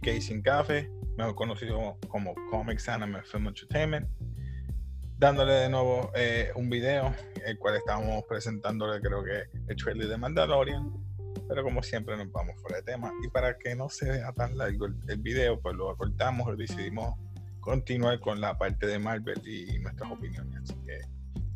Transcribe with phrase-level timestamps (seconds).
[0.00, 4.08] Casey Sin Café, mejor conocido como Comics Anime Film Entertainment,
[5.18, 7.14] dándole de nuevo eh, un video,
[7.44, 10.92] el cual estamos presentándole creo que el trailer de Mandalorian,
[11.48, 14.56] pero como siempre nos vamos fuera de tema y para que no se vea tan
[14.56, 17.16] largo el, el video, pues lo acortamos y decidimos
[17.60, 21.00] continuar con la parte de Marvel y nuestras opiniones, así que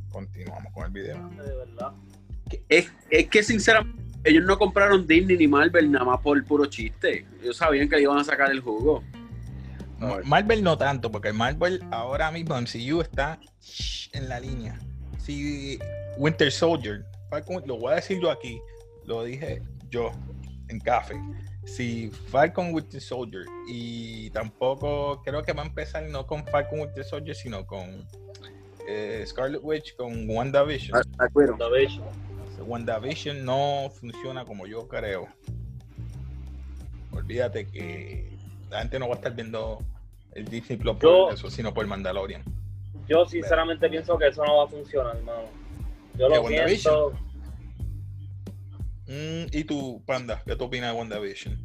[0.09, 1.29] continuamos con el video.
[1.30, 1.93] De verdad.
[2.69, 6.66] Es, es que sinceramente ellos no compraron Disney ni Marvel nada más por el puro
[6.66, 7.27] chiste.
[7.43, 9.02] Ellos sabían que le iban a sacar el jugo.
[9.99, 13.39] Ma- Marvel no tanto, porque Marvel ahora mismo MCU está
[14.12, 14.79] en la línea.
[15.19, 15.79] Si
[16.19, 18.60] Winter Soldier, Falcon- lo voy a decir yo aquí,
[19.07, 20.13] lo dije yo
[20.69, 21.15] en café.
[21.65, 27.04] Si Falcon Winter Soldier y tampoco creo que va a empezar no con Falcon Winter
[27.04, 28.07] Soldier, sino con
[28.88, 31.01] eh, Scarlet Witch, con WandaVision.
[31.19, 31.52] ¿De acuerdo?
[31.59, 32.04] WandaVision.
[32.62, 35.29] WandaVision no funciona como yo creo.
[37.13, 38.37] Olvídate que
[38.71, 39.79] la gente no va a estar viendo
[40.32, 42.43] el Disney Plus por Yo- eso, sino por Mandalorian.
[43.09, 45.43] Yo sinceramente pienso que eso no va a funcionar, hermano.
[46.18, 47.13] Yo ¿Qué, lo siento.
[49.07, 50.43] Mm, ¿Y tú, Panda?
[50.45, 51.59] ¿Qué tú opinas de WandaVision?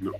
[0.00, 0.12] No.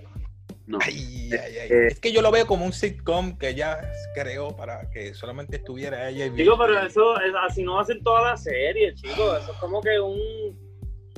[0.81, 1.69] Ay, ay, ay.
[1.71, 3.81] Eh, es que yo lo veo como un sitcom que ella
[4.15, 7.85] creó para que solamente estuviera ella y Chico, pero eso es, así no va a
[7.85, 9.37] ser toda la serie, chico.
[9.37, 10.19] Eso es como que un,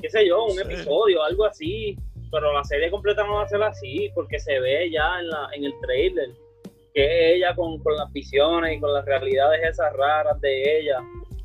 [0.01, 0.61] qué sé yo, un Sí.
[0.63, 1.97] episodio, algo así.
[2.31, 5.49] Pero la serie completa no va a ser así, porque se ve ya en, la,
[5.55, 6.31] en el trailer
[6.93, 10.99] que ella con, con las visiones y con las realidades esas raras de ella.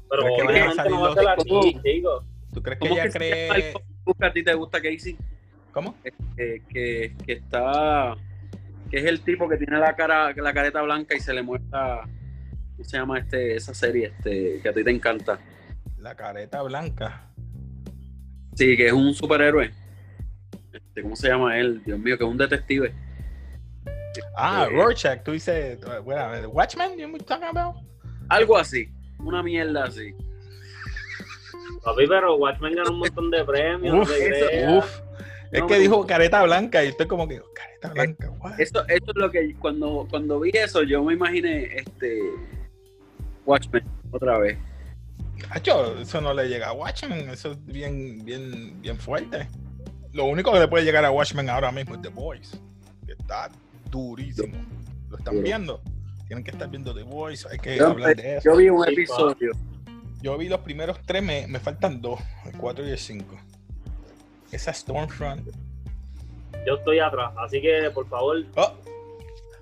[0.09, 1.61] Pero obviamente no va a ser así, ¿cómo?
[1.83, 2.23] chico.
[2.53, 3.73] ¿Tú crees que ¿Cómo ella cree...?
[4.21, 5.15] a ti te gusta, Casey?
[5.71, 5.95] ¿Cómo?
[6.35, 8.15] Que, que, que está...
[8.89, 12.01] Que es el tipo que tiene la cara la careta blanca y se le muestra...
[12.71, 15.39] ¿Cómo se llama este, esa serie este, que a ti te encanta?
[15.97, 17.25] La careta blanca.
[18.55, 19.71] Sí, que es un superhéroe.
[20.71, 21.81] Este, ¿Cómo se llama él?
[21.85, 22.93] Dios mío, que es un detective.
[24.35, 25.77] Ah, Eh, Rorschach, tú dices...
[26.03, 27.75] Bueno, Watchmen, you talking about?
[28.29, 28.89] Algo así.
[29.19, 30.15] Una mierda así.
[31.83, 33.95] Papi, pero Watchmen ganó un montón de premios.
[34.07, 34.77] Uf, de eso- ideas.
[34.85, 35.01] Uf.
[35.51, 38.59] Es No que dijo careta blanca y estoy como que, careta blanca, what?
[38.59, 42.19] Eso, eso es lo que cuando, cuando vi eso, yo me imaginé este
[43.45, 44.57] Watchmen otra vez.
[45.49, 49.47] Hacho, eso no le llega a Watchmen, eso es bien, bien, bien fuerte.
[50.11, 52.57] Lo único que le puede llegar a Watchmen ahora mismo es The Voice,
[53.05, 53.49] que está
[53.89, 54.55] durísimo.
[55.09, 55.43] ¿Lo están Duro.
[55.45, 55.81] viendo?
[56.27, 58.51] Tienen que estar viendo The Voice, hay que Yo, hablar de eso.
[58.51, 59.51] yo vi un episodio.
[60.21, 63.35] Yo vi los primeros tres, me, me faltan dos, el cuatro y el cinco.
[64.51, 65.47] Esa Stormfront.
[66.65, 68.73] Yo estoy atrás, así que por favor, Oh,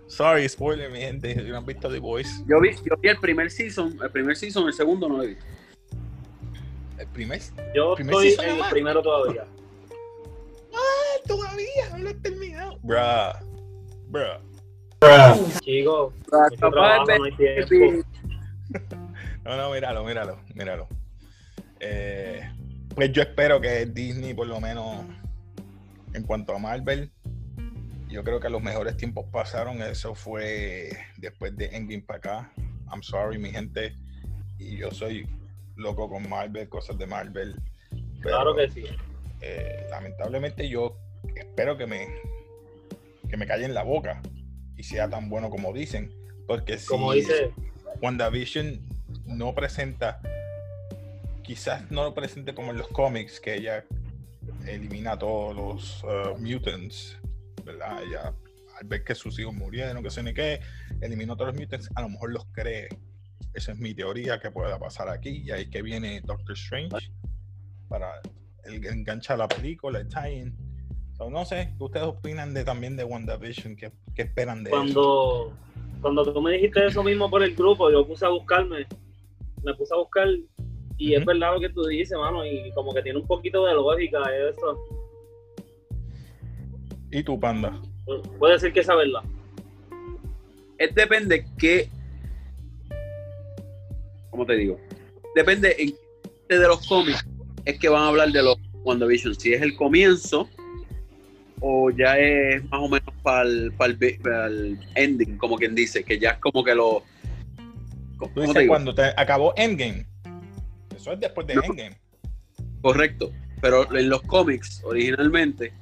[0.07, 2.29] sorry, spoiler, mi gente, si no han visto The Voice.
[2.47, 5.37] Yo vi, yo vi el primer season, el primer season, el segundo no lo vi.
[6.97, 7.39] El primer.
[7.75, 9.45] yo Primer estoy season en el primero todavía.
[10.73, 12.77] Ah, todavía, no lo he terminado.
[12.81, 13.33] Bruh.
[14.09, 14.41] Bruh.
[15.61, 18.03] Chico, Capaz mucho trabajo, de- no hay tiempo.
[19.45, 20.87] No, no, míralo, míralo, míralo.
[21.79, 22.51] Eh,
[22.97, 25.05] pues yo espero que Disney, por lo menos,
[26.15, 27.11] en cuanto a Marvel,
[28.09, 29.83] yo creo que los mejores tiempos pasaron.
[29.83, 32.53] Eso fue después de Endgame para acá.
[32.91, 33.93] I'm sorry, mi gente.
[34.57, 35.29] Y yo soy
[35.75, 37.61] loco con Marvel, cosas de Marvel.
[37.91, 38.83] pero, Claro que sí.
[39.41, 40.97] eh, lamentablemente yo
[41.35, 42.07] espero que me
[43.29, 44.23] que me callen la boca
[44.75, 46.11] y sea tan bueno como dicen.
[46.47, 47.51] Porque si Como dice,
[48.01, 48.79] WandaVision
[49.27, 50.19] no presenta,
[51.47, 53.85] quizás no lo presente como en los cómics, que ella
[54.67, 57.17] elimina a todos los uh, mutants,
[57.63, 58.03] ¿verdad?
[58.03, 58.33] Ella,
[58.77, 60.59] al ver que sus hijos murieron, que sé ni qué,
[60.99, 62.89] eliminó todos los mutants, a lo mejor los cree.
[63.53, 67.13] Esa es mi teoría que pueda pasar aquí, y ahí que viene Doctor Strange
[67.87, 68.21] para
[68.65, 70.53] el, enganchar la película, el tie-in.
[71.13, 73.77] So, no sé, ¿qué ustedes opinan de también de WandaVision?
[73.77, 75.53] ¿Qué, qué esperan de cuando,
[76.01, 78.85] cuando tú me dijiste eso mismo por el grupo, yo puse a buscarme,
[79.63, 80.27] me puse a buscar
[80.97, 83.73] y es verdad lo que tú dices, mano, y como que tiene un poquito de
[83.73, 84.77] lógica eso.
[87.11, 87.79] ¿Y tú, Panda?
[88.39, 89.21] Puede ser que esa verdad.
[90.77, 91.89] Es depende qué.
[94.31, 94.79] ¿Cómo te digo?
[95.35, 95.93] Depende en
[96.47, 97.25] qué de los cómics
[97.65, 99.35] es que van a hablar de los WandaVision.
[99.35, 100.49] Si es el comienzo
[101.59, 106.37] o ya es más o menos para el, ending, como quien dice, que ya es
[106.39, 107.03] como que lo.
[107.57, 110.06] Tú ¿Cómo te dices cuando te acabó Endgame.
[110.97, 111.63] Eso es después de No.
[111.63, 111.97] Endgame.
[112.81, 113.31] Correcto.
[113.61, 115.73] Pero en los cómics, originalmente,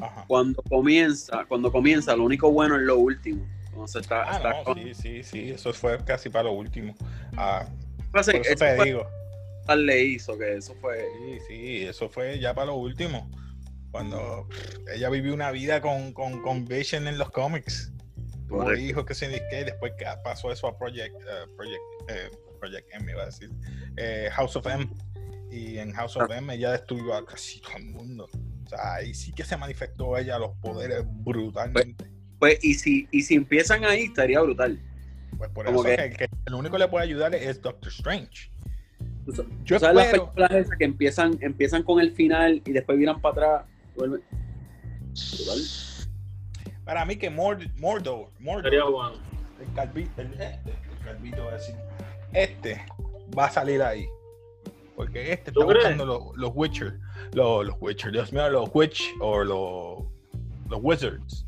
[0.00, 0.24] Ajá.
[0.26, 3.46] cuando comienza, cuando comienza, lo único bueno es lo último.
[3.68, 5.50] Entonces está, Ah, está no, con- sí, sí, sí.
[5.50, 6.94] Eso fue casi para lo último.
[7.36, 7.64] Ah,
[8.10, 9.06] por eso eso te fue- digo.
[9.66, 11.06] tal le hizo que eso fue.
[11.18, 13.30] Sí, sí, eso fue ya para lo último.
[13.90, 14.46] Cuando
[14.94, 17.92] ella vivió una vida con, con, con Vision en los cómics.
[18.48, 22.30] Tuvo hijos que se que después que pasó eso a Project, eh, Project, eh,
[22.62, 23.50] Project M, iba a decir,
[23.96, 24.88] eh, House of M.
[25.50, 28.28] Y en House of M ella destruyó a casi todo el mundo.
[28.64, 32.06] O sea, ahí sí que se manifestó ella los poderes brutalmente.
[32.38, 34.80] Pues, y si, y si empiezan ahí, estaría brutal.
[35.36, 37.90] Pues por como eso que- que, que el único que le puede ayudar es Doctor
[37.90, 38.50] Strange.
[39.26, 39.32] Tú
[39.64, 43.20] Yo ¿Sabes las espero, películas esas que empiezan, empiezan con el final y después viran
[43.20, 43.66] para atrás?
[43.96, 44.22] Vuelven-
[45.10, 45.58] Brutal.
[46.84, 49.16] para mí que Mord- Mordor, Mordor, Sería bueno.
[49.60, 51.74] el calvito, el, el calvito va a decir,
[52.32, 52.84] este
[53.36, 54.06] va a salir ahí.
[54.96, 56.98] Porque este ¿Tú está buscando los, los Witcher,
[57.32, 60.04] los, los Witcher, Dios mío, los Witch o los,
[60.68, 61.46] los Wizards.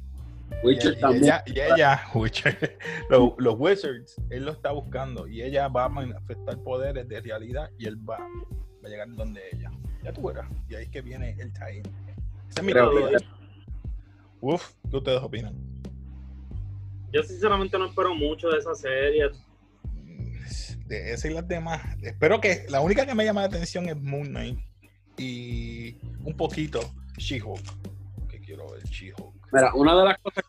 [0.62, 1.24] Witcher y, también.
[1.24, 2.78] ella, y ella, Witcher,
[3.10, 7.70] los, los Wizards, él lo está buscando y ella va a manifestar poderes de realidad
[7.78, 9.70] y él va, va a llegar donde ella.
[10.02, 10.46] Ya tú verás.
[10.68, 11.82] Y ahí es que viene el tie
[12.48, 13.18] Esa es mi teoría.
[14.40, 15.54] Uf, ¿qué ustedes opinan?
[17.12, 19.30] Yo sinceramente no espero mucho de esa serie.
[20.86, 21.80] De esa y las demás.
[22.02, 24.58] Espero que la única que me llama la atención es Moon Knight
[25.16, 26.80] y un poquito
[27.16, 27.62] She-Hulk.
[28.28, 29.34] Que quiero ver She-Hulk.
[29.52, 30.44] Mira, una de las cosas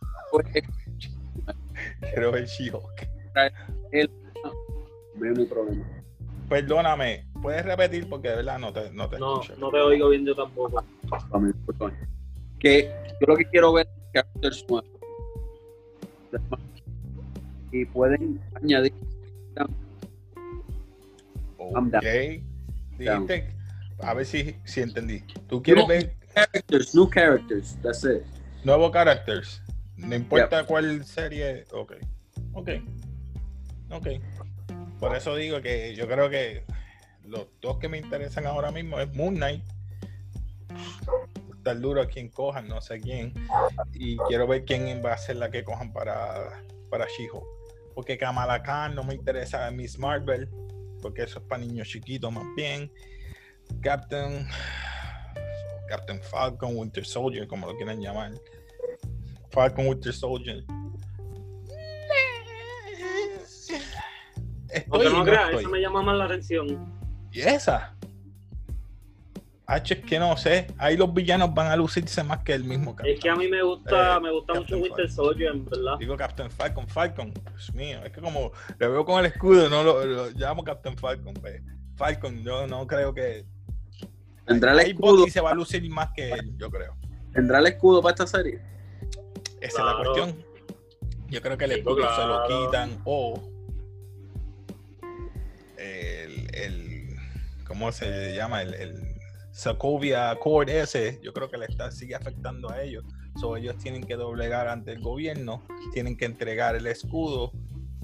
[0.54, 0.64] que
[2.12, 3.08] Quiero ver She-Hulk.
[5.16, 5.86] no hay problema.
[6.50, 9.60] Perdóname, puedes repetir porque de verdad no te, no te No, escucho.
[9.60, 10.84] no te oigo bien yo tampoco.
[11.04, 11.96] Discúlpame.
[12.60, 13.88] Que yo lo que quiero ver
[14.42, 14.66] es.
[17.72, 18.94] Y pueden añadir
[21.76, 22.04] I'm down.
[22.04, 22.98] Ok.
[22.98, 23.56] Dijiste,
[24.00, 25.22] a ver si, si entendí.
[25.48, 25.88] Tú quieres No.
[25.88, 27.78] ver characters, new characters.
[27.82, 28.24] That's it.
[28.64, 29.62] nuevos characters.
[29.98, 31.66] No importa cuál serie.
[31.72, 31.94] Ok.
[32.54, 32.70] Ok.
[33.92, 34.08] Ok.
[35.00, 36.64] Por eso digo que yo creo que
[37.24, 39.64] los dos que me interesan ahora mismo es Moon Knight.
[41.58, 43.34] Está duro a quien cojan, no sé quién.
[43.94, 47.44] Y quiero ver quién va a ser la que cojan para, para She-Hulk.
[47.96, 50.50] Porque Kamala Khan no me interesa Miss Marvel.
[51.06, 52.92] Porque eso es para niños chiquitos más bien.
[53.80, 54.48] Captain.
[55.88, 58.32] Captain Falcon, Winter Soldier, como lo quieran llamar.
[59.52, 60.64] Falcon Winter Soldier.
[64.70, 65.60] Estoy no no creas, estoy.
[65.60, 67.00] eso me llama más la atención.
[67.32, 67.96] ¿Y esa?
[69.68, 70.68] H es que no sé.
[70.78, 73.64] Ahí los villanos van a lucirse más que el mismo Es que a mí me
[73.64, 75.98] gusta, Eh, me gusta Captain mucho Winter Soldier, en verdad.
[76.00, 77.34] Digo Captain Falcon, Falcon.
[77.34, 80.98] Dios mío, es que como le veo con el escudo, no lo, lo llamo Captain
[80.98, 81.34] Falcon.
[81.34, 81.62] pues.
[81.96, 83.46] Falcon, yo no creo que.
[84.46, 85.18] ¿Tendrá el escudo?
[85.18, 86.96] Bucky se va a lucir más que él, yo creo.
[87.34, 88.62] ¿Tendrá el escudo para esta serie?
[89.62, 90.46] Esa es la cuestión.
[91.30, 93.42] Yo creo que el escudo se lo quitan o
[95.78, 97.16] el, el
[97.66, 98.62] ¿cómo se llama?
[98.62, 99.05] El, el
[99.56, 103.06] Sokovia Accord ese, yo creo que le está, sigue afectando a ellos.
[103.40, 105.64] So, ellos tienen que doblegar ante el gobierno,
[105.94, 107.54] tienen que entregar el escudo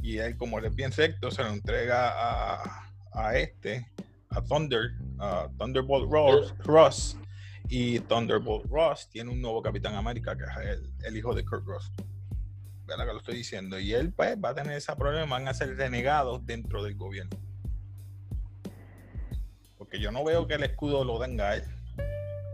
[0.02, 3.86] y él, como él es bien recto, se lo entrega a, a este,
[4.30, 7.18] a Thunder, a Thunderbolt Ross, Ross.
[7.68, 11.66] Y Thunderbolt Ross tiene un nuevo Capitán América, que es el, el hijo de Kurt
[11.66, 11.92] Ross.
[12.86, 13.78] ¿Verdad que lo estoy diciendo?
[13.78, 17.38] Y él pues va a tener ese problema, van a ser renegados dentro del gobierno.
[19.92, 21.64] Porque yo no veo que el escudo lo tenga a él.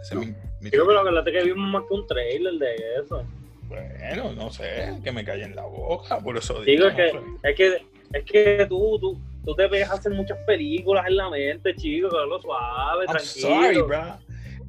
[0.02, 1.02] Ese es mi- mi Yo teoría.
[1.04, 3.24] creo que que vimos más que un trailer de eso.
[3.68, 7.20] Bueno, no sé, que me calle en la boca, por eso Digo no que- sé.
[7.44, 11.30] Es que, es que tú, tú, tú te pegas a hacer muchas películas en la
[11.30, 13.48] mente, chico, que lo suave, I'm tranquilo.
[13.50, 14.18] sorry, bro.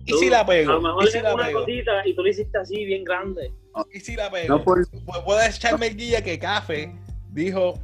[0.05, 0.73] ¿Y Tú, si la A pego?
[0.75, 1.61] lo mejor ¿Y si la una pego?
[1.61, 3.51] cosita y tú lo hiciste así, bien grande.
[3.95, 4.59] ¿Y si la pego?
[4.59, 6.93] No por- Pu- Puedes echarme el guía que Café
[7.31, 7.79] dijo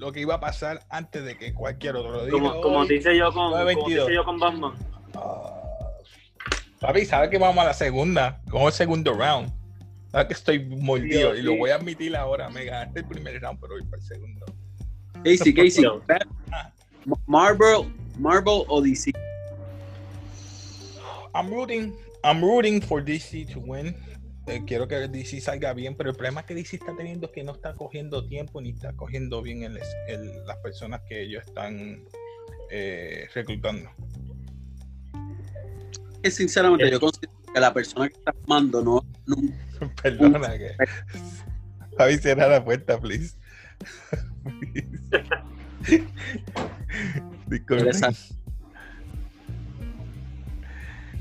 [0.00, 2.38] lo que iba a pasar antes de que cualquier otro lo diga.
[2.38, 4.02] Como, como te hice yo con, como te 9.22.
[4.02, 4.72] hice yo con Batman.
[5.14, 5.56] Ah.
[6.80, 8.40] Papi, ¿sabes que vamos a la segunda?
[8.50, 9.52] Como el segundo round.
[10.10, 11.34] ¿Sabes que estoy mordido?
[11.34, 11.58] Sí, y lo sí.
[11.58, 12.48] voy a admitir ahora.
[12.48, 14.46] Me ganaste el primer round, pero voy para el segundo.
[15.22, 15.84] Casey, Casey.
[17.26, 19.12] Marvel, Marvel o DC.
[21.34, 21.92] I'm rooting,
[22.24, 23.94] I'm rooting for DC to win.
[24.46, 27.44] Eh, quiero que DC salga bien, pero el problema que DC está teniendo es que
[27.44, 29.78] no está cogiendo tiempo ni está cogiendo bien el,
[30.08, 32.02] el- las personas que ellos están
[32.70, 33.90] eh, reclutando.
[36.22, 36.90] Que sinceramente Eh.
[36.90, 39.36] yo considero que la persona que está armando no, no
[40.02, 40.74] Perdona que.
[41.96, 43.36] Javi, cierra la puerta, please.
[47.46, 47.90] Disculpe.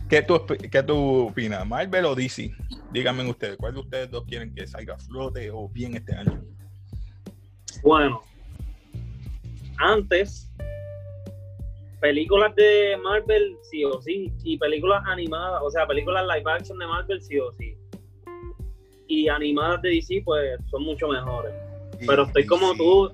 [0.09, 1.65] ¿Qué tú, ¿Qué tú opinas?
[1.67, 2.51] ¿Marvel o DC?
[2.91, 6.43] Díganme ustedes, ¿cuál de ustedes dos quieren que salga a flote o bien este año?
[7.83, 8.23] Bueno,
[9.77, 10.51] antes
[12.01, 16.87] películas de Marvel sí o sí, y películas animadas, o sea, películas live action de
[16.87, 17.75] Marvel sí o sí.
[19.07, 21.53] Y animadas de DC, pues son mucho mejores.
[21.99, 23.11] Y- Pero estoy como tú,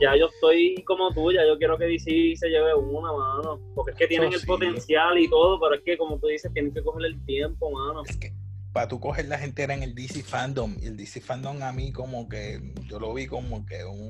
[0.00, 3.60] ya yo estoy como tú, ya yo quiero que DC se lleve una, mano.
[3.74, 4.46] Porque es que tienen Eso el sí.
[4.46, 8.02] potencial y todo, pero es que como tú dices, tienen que coger el tiempo, mano.
[8.06, 8.32] Es que
[8.72, 10.76] para tú coger la gente era en el DC Fandom.
[10.82, 14.08] Y el DC Fandom a mí como que yo lo vi como que un,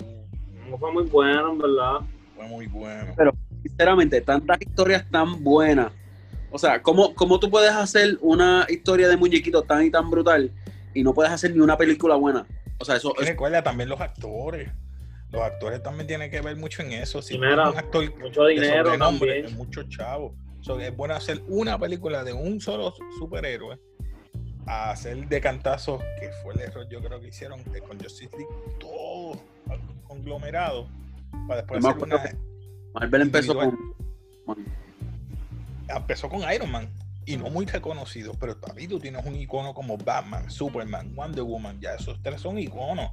[0.69, 2.01] No fue muy bueno, en verdad.
[2.35, 3.15] fue muy bueno.
[3.63, 5.93] Sinceramente, tantas historias tan buenas.
[6.51, 10.51] O sea, ¿cómo, ¿cómo tú puedes hacer una historia de muñequito tan y tan brutal
[10.95, 12.47] y no puedes hacer ni una película buena?
[12.79, 14.71] O sea, eso es recuerda también los actores.
[15.31, 17.21] Los actores también tienen que ver mucho en eso.
[17.21, 20.35] Si un actor Mucho de dinero es mucho chavo.
[20.61, 23.79] So, es bueno hacer una película de un solo superhéroe
[24.67, 28.37] a hacer de cantazos, que fue el error yo creo que hicieron que con Justice
[28.37, 29.41] League, todo
[30.09, 30.89] conglomerado,
[31.47, 32.23] para después hacer una,
[32.95, 33.79] Marvel empezó con.
[35.89, 36.89] empezó con Iron Man
[37.27, 41.81] y no muy reconocido, pero papi, tú tienes un icono como Batman, Superman, Wonder Woman,
[41.81, 43.13] ya esos tres son iconos.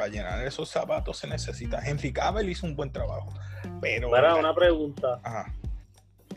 [0.00, 1.78] Para llenar esos zapatos se necesita.
[1.86, 3.34] Henry Cavill hizo un buen trabajo,
[3.82, 4.08] pero.
[4.10, 5.20] Mira, una pregunta.
[5.22, 5.54] Ajá.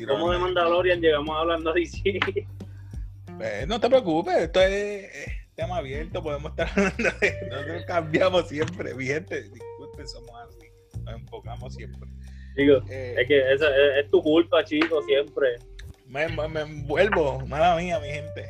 [0.06, 2.02] ¿Cómo de Mandalorian llegamos hablando a DC?
[3.40, 7.48] Eh, no te preocupes, esto es eh, tema abierto, podemos estar hablando de.
[7.50, 9.44] Nosotros cambiamos siempre, gente.
[9.44, 10.68] Disculpen, somos así.
[11.02, 12.10] Nos enfocamos siempre.
[12.58, 15.56] Digo, Eh, es que esa es, es tu culpa, chico, siempre.
[16.08, 18.50] me, me- me envuelvo, mala mía, mi gente.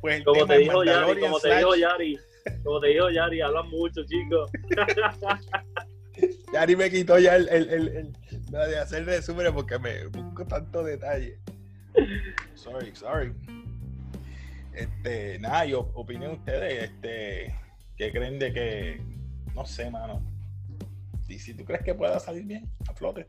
[0.00, 2.18] Pues Como te de dijo Yari, como te dijo Yari,
[2.64, 4.50] como te dijo Yari, hablan mucho, chicos.
[6.52, 8.12] Yari me quitó ya el, el, el- el-
[8.50, 11.38] de hacer resúmenes porque me busco tanto detalle.
[12.54, 13.32] Sorry, sorry.
[14.74, 17.54] Este, nada, yo opinen ustedes, este,
[17.96, 19.00] ¿qué creen de que,
[19.54, 20.22] no sé, mano?
[21.28, 23.28] Y si tú crees que pueda salir bien, a flote.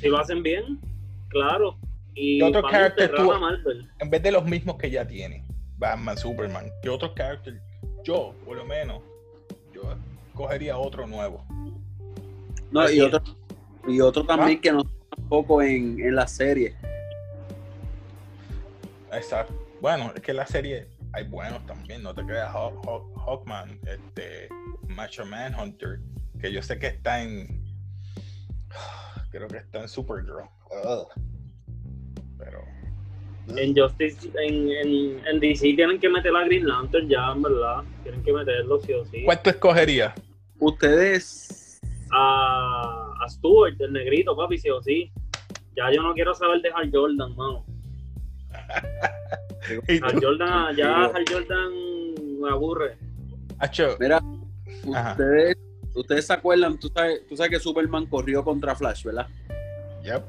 [0.00, 0.80] Si lo hacen bien,
[1.28, 1.78] claro.
[2.14, 3.88] Y ¿Qué otro character tú- a Marvel.
[4.00, 5.44] En vez de los mismos que ya tiene,
[5.78, 7.60] Batman, Superman, ¿qué otros characters?
[8.04, 9.02] Yo, por lo menos,
[9.74, 9.82] yo
[10.34, 11.44] cogería otro nuevo.
[12.70, 13.22] No, Así y otro,
[13.86, 14.36] y otro Ah.
[14.36, 16.76] también que no tampoco en, en la serie.
[19.12, 19.54] Exacto.
[19.80, 22.52] Bueno, es que la serie hay buenos también, no te creas.
[22.54, 24.48] Hawk- Hawk- Hawkman, este,
[24.88, 26.00] Macho Manhunter,
[26.40, 27.64] que yo sé que está en.
[29.30, 30.48] Creo que está en Supergirl.
[30.84, 31.08] Ugh.
[32.38, 32.62] Pero.
[33.56, 37.82] En Justice, en, en, en DC tienen que meter a Green Lantern ya, en verdad.
[38.02, 39.22] Tienen que meterlo sí o sí.
[39.24, 40.14] ¿Cuál tú escogerías?
[40.58, 41.80] Ustedes.
[42.12, 45.12] A, a Stewart, el negrito, papi, sí o sí.
[45.76, 47.64] Ya yo no quiero saber de Hal Jordan, mano.
[50.02, 51.04] Hal Jordan, ya.
[51.06, 51.72] Hal Jordan
[52.40, 52.96] me aburre.
[53.58, 54.20] Acho, Mira,
[54.94, 55.12] Ajá.
[55.12, 55.56] ustedes,
[55.94, 59.26] ustedes se acuerdan, tú sabes, tú sabes que Superman corrió contra Flash, ¿verdad?
[60.02, 60.22] yep.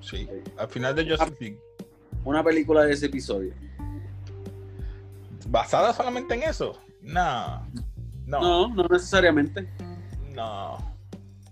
[0.00, 0.28] Sí.
[0.56, 1.58] Al final de Justice League.
[2.24, 3.54] Una película de ese episodio.
[5.48, 6.78] ¿Basada solamente en eso?
[7.02, 7.66] No.
[8.26, 8.40] No.
[8.40, 9.68] No, no necesariamente.
[10.30, 10.78] No.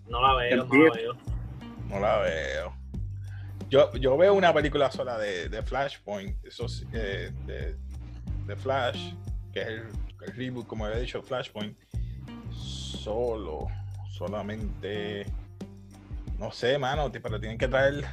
[0.09, 1.17] No la veo, no la veo.
[1.89, 2.75] No la veo.
[3.69, 7.77] Yo, yo veo una película sola de, de Flashpoint, eso eh, de,
[8.47, 9.15] de Flash,
[9.53, 9.83] que es el,
[10.23, 11.77] el reboot, como había dicho, Flashpoint.
[12.53, 13.69] Solo,
[14.11, 15.27] solamente.
[16.39, 18.05] No sé, mano, pero tienen que traer.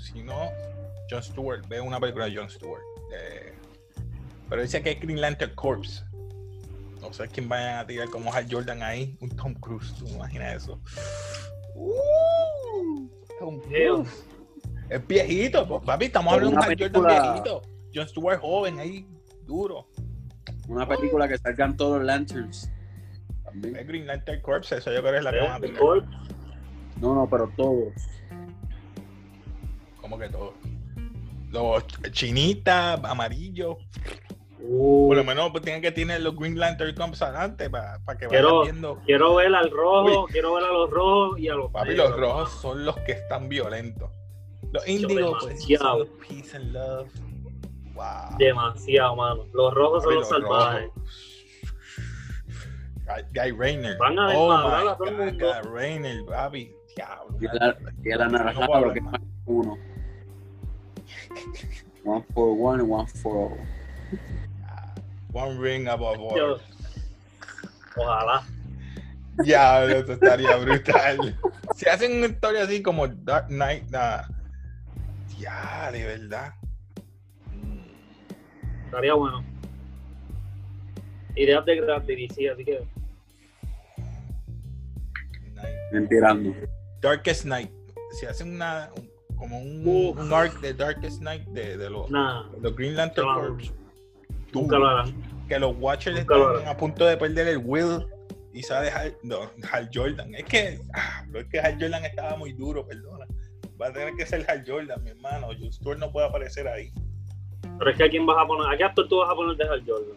[0.00, 0.50] Si no,
[1.10, 1.66] John Stewart.
[1.68, 2.82] Veo una película de John Stewart.
[3.12, 3.52] eh,
[4.48, 6.04] pero dice que es Green Lantern Corps.
[7.00, 9.16] No sé quién vayan a tirar como Hal Jordan ahí.
[9.20, 10.80] Un Tom Cruise, ¿tú imaginas eso?
[11.74, 13.08] Uh,
[13.38, 13.60] Tom.
[13.60, 14.26] Cruise.
[14.88, 16.06] Es viejito, pues, papi.
[16.06, 17.62] Estamos hablando de un Hal Jordan viejito.
[17.94, 19.06] John Stewart joven ahí,
[19.46, 19.88] duro.
[20.68, 22.70] Una película que salgan todos los Lanterns.
[23.44, 23.76] También.
[23.76, 25.80] Es Green Lantern Corps, eso yo creo que es la que van a tirar.
[27.00, 27.92] No, no, pero todos.
[30.00, 30.54] Como que todo.
[31.56, 33.76] Los chinitas, amarillos.
[34.60, 38.26] uh, Por lo menos pues, tienen que tener los Green Lantern Corps adelante para que
[38.26, 39.00] Quiero- vayan viendo.
[39.06, 42.20] quiero ver al rojo, quiero ver a los rojos y a los Papi, negros, los
[42.20, 44.10] rojos son los que están violentos.
[44.72, 46.04] Los índigos, pues, demasiado.
[46.06, 47.08] son peace and love.
[47.94, 48.36] Wow.
[48.38, 49.46] Demasiado, mano.
[49.54, 50.86] Los rojos son Papi, los los salvajes.
[50.94, 51.02] rojos.
[53.06, 53.96] Guy, Guy Rayner.
[53.98, 56.72] Van a oh desmadrar my God, Rayner, papi.
[56.96, 57.36] Diablo.
[57.40, 59.12] Y era, y era No puedo naranjado hablar lo que más.
[59.12, 59.78] más uno.
[62.04, 63.58] One for one and one for all.
[65.32, 66.60] One ring above all.
[67.96, 68.42] Ojalá.
[69.44, 71.36] Ya, eso estaría brutal.
[71.74, 74.28] Si hacen una historia así como Dark Knight, nada.
[75.38, 76.54] Ya, de verdad.
[78.86, 79.44] Estaría bueno.
[81.34, 82.80] Ideas de gratis, DC, así que
[85.54, 85.76] Night.
[85.92, 86.54] Mentirando.
[87.02, 87.70] Darkest Night.
[88.18, 92.74] si hacen una un- como un, arc de Darkest Night de, de los, Nada, los
[92.74, 93.26] Green Lantern.
[93.26, 93.72] Corps,
[94.52, 95.14] nunca lo harán.
[95.48, 98.06] que los Watchers Nunca lo están a punto de perder el Will
[98.52, 100.34] y sale Hal, no, Hal Jordan.
[100.34, 103.26] Es que, ah, es que Hal Jordan estaba muy duro, perdona.
[103.80, 105.48] Va a tener que ser Hal Jordan, mi hermano.
[105.48, 106.90] John Stewart no puede aparecer ahí.
[107.78, 109.56] Pero es que a quién vas a poner, a qué actor tú vas a poner
[109.56, 110.16] de Hal Jordan.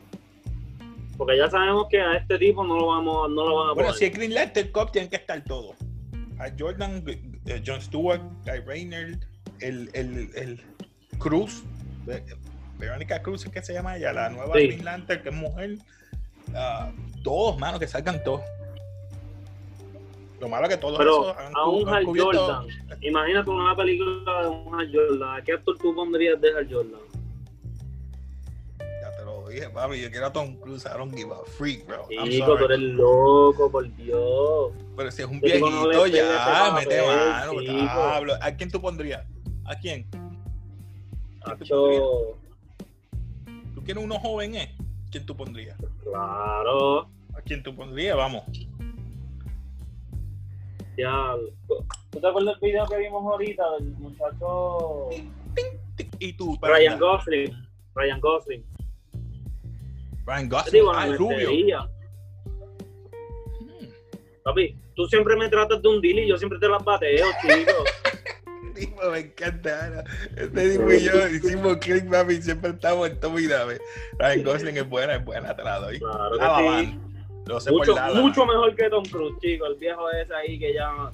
[1.18, 3.90] Porque ya sabemos que a este tipo no lo vamos, no lo van a Bueno,
[3.90, 3.94] poner.
[3.96, 5.76] si es Green Lantern Corps, tienen que estar todos.
[6.40, 7.04] Hal Jordan,
[7.46, 9.20] eh, John Stewart, Guy Rayner,
[9.60, 10.62] el, el, el
[11.18, 11.64] Cruz,
[12.78, 14.68] Verónica Cruz es que se llama ella, la nueva Sí.
[14.68, 15.78] Green Lantern, que es mujer.
[16.56, 16.92] Ah,
[17.24, 18.42] todos, mano, que salgan todos.
[20.40, 22.68] Lo malo es que todos Pero esos han a un Hal Jordan,
[23.02, 25.38] imagínate una película de un Hal Jordan.
[25.38, 27.02] ¿A qué actor tú pondrías de Hal Jordan?
[29.50, 30.02] Dije, papi.
[30.02, 30.86] Yo quiero a Tom Cruise.
[30.86, 32.08] I don't give a freak, bro.
[32.26, 34.72] Chico, tú eres loco, por Dios.
[34.96, 37.60] Pero si es un no viejito, ya, mete mano.
[37.60, 37.74] chico.
[37.74, 38.34] diablo.
[38.42, 39.26] ¿A quién tú pondrías?
[39.66, 40.08] ¿A quién?
[40.10, 41.70] ¿Quién
[43.76, 44.76] tú quieres uno joven, eh?
[45.12, 45.78] ¿Quién tú pondrías?
[46.04, 47.10] claro.
[47.34, 48.16] ¿A quién tú pondrías?
[48.16, 48.44] Vamos.
[50.98, 51.36] Ya.
[52.10, 55.10] ¿Tú te acuerdas del video que vimos ahorita del muchacho
[56.20, 56.58] ¿Y tú?
[56.62, 57.00] Ryan?
[57.00, 57.56] Gosling?
[57.96, 58.64] Ryan Gosling.
[60.30, 60.84] Ryan Gosling.
[60.94, 61.90] Ah, rubio.
[63.60, 63.86] Hmm.
[64.44, 67.84] Papi, tú siempre me tratas de un deal y yo siempre te las bateo, chico.
[68.76, 70.04] Tipo, me encanta.
[70.38, 72.42] Este tipo y yo hicimos click, papi.
[72.42, 73.82] Siempre estamos en todo mira, ve.
[74.20, 76.00] Ryan Gosling es buena, es buena, te la doy.
[76.00, 77.00] Claro La que sí.
[77.48, 79.66] Lo sé Mucho, por mucho mejor que Tom Cruise, chico.
[79.66, 81.12] El viejo ese ahí que ya.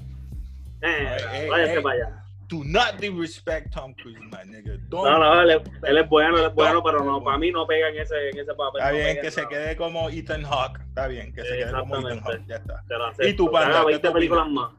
[0.82, 1.84] Eh, ey, váyase ey.
[1.84, 2.25] para allá.
[2.48, 4.78] Do not disrespect Tom Cruise, my nigga.
[4.90, 5.10] Don't.
[5.10, 6.84] No, no, él él es bueno, él es bueno, No.
[6.84, 8.82] pero no, para mí no pega en ese, en ese papel.
[8.82, 9.50] Está no bien que se nada.
[9.50, 10.80] quede como Ethan Hawke.
[10.88, 12.20] Está bien que se quede como Ethan.
[12.22, 12.44] Hawke.
[12.48, 12.84] Ya está.
[13.18, 13.30] Te.
[13.30, 14.72] ¿Y tú, Que Panda, qué 20 tú películas más.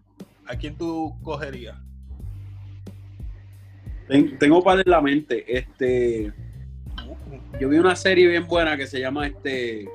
[0.47, 1.77] ¿A quién tú cogerías?
[4.09, 5.45] Ten- tengo para en la mente.
[5.59, 6.33] Este,
[7.59, 9.89] yo vi una serie bien buena que se llama este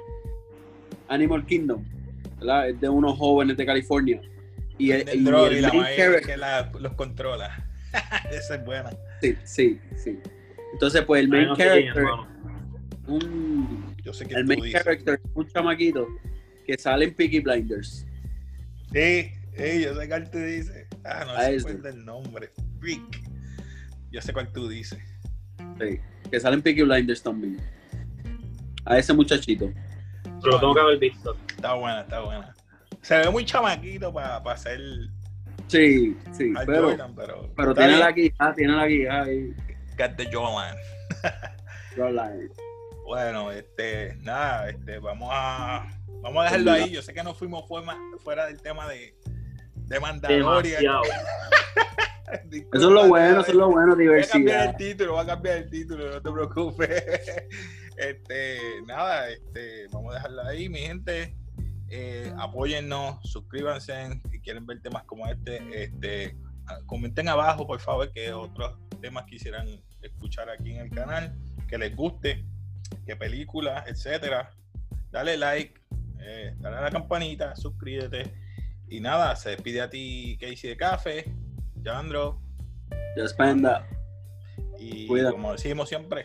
[1.07, 1.83] Animal Kingdom.
[2.37, 2.69] ¿verdad?
[2.69, 4.19] Es de unos jóvenes de California.
[4.77, 7.65] Y, el- El y el y la main maíz character- que la- los controla.
[8.31, 8.89] Esa es buena.
[9.21, 10.19] Sí, sí, sí.
[10.73, 12.03] Entonces, pues el main no character,
[13.07, 14.83] un, Yo sé que el tú main dices.
[14.83, 16.07] character, un chamaquito
[16.65, 18.05] que sale en Peaky Blinders.
[18.93, 20.87] Sí, sí, yo sé cuál tú dices.
[21.03, 22.49] Ah, no A sé cuál el nombre.
[22.79, 23.21] Freak.
[24.11, 24.99] Yo sé cuál tú dices.
[25.79, 27.57] Sí, que sale en Peaky Blinders también.
[28.85, 29.71] A ese muchachito.
[30.23, 31.35] Pero lo tengo que haber visto.
[31.55, 32.55] Está buena, está buena.
[33.01, 34.79] Se ve muy chamaquito para ser
[35.71, 37.15] Sí, sí, pero, Jordan,
[37.55, 37.73] pero.
[37.73, 37.99] tiene bien.
[38.01, 39.55] la guía, tiene la guía ahí.
[39.97, 40.75] Got the jawline.
[41.95, 42.49] Jawline.
[43.05, 45.87] Bueno, este, nada, este, vamos a
[46.21, 46.91] vamos a dejarlo ahí.
[46.91, 49.15] Yo sé que no fuimos fuera, fuera del tema de,
[49.75, 50.81] de Mandalorian.
[50.81, 51.03] Demasiado.
[52.45, 54.65] Disculpa, Eso es lo bueno, eso es lo bueno, Voy a cambiar diversidad.
[54.65, 57.03] el título, voy a cambiar el título, no te preocupes.
[57.97, 61.35] Este, nada, este, vamos a dejarlo ahí, mi gente.
[61.93, 65.61] Eh, apóyennos, suscríbanse si quieren ver temas como este.
[65.83, 69.67] Este, ah, comenten abajo, por favor, que otros temas quisieran
[70.01, 71.35] escuchar aquí en el canal,
[71.67, 72.45] que les guste,
[73.05, 74.51] qué películas, etcétera.
[75.11, 75.81] Dale like,
[76.21, 78.33] eh, dale a la campanita, suscríbete.
[78.87, 81.25] Y nada, se despide a ti Casey de Café,
[81.81, 82.41] Yandro.
[83.17, 83.85] Just panda.
[84.79, 85.33] Y Cuídate.
[85.33, 86.23] como decimos siempre,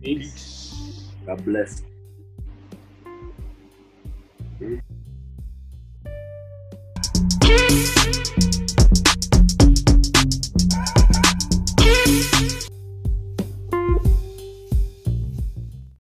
[0.00, 0.70] peace.
[1.26, 1.87] God bless.
[7.48, 8.47] Peace.